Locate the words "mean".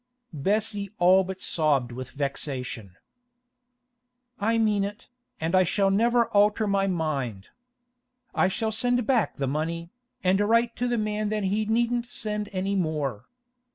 4.57-4.83